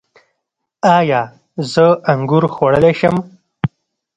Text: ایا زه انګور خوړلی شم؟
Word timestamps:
ایا 0.97 1.21
زه 1.71 1.85
انګور 2.11 2.43
خوړلی 2.53 2.93
شم؟ 2.99 3.15